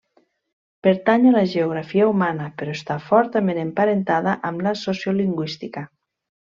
Pertany 0.87 1.27
a 1.31 1.33
la 1.35 1.43
geografia 1.51 2.09
humana 2.13 2.49
però 2.63 2.75
està 2.79 2.97
fortament 3.13 3.63
emparentada 3.67 4.37
amb 4.53 4.69
la 4.71 4.77
sociolingüística. 4.85 5.91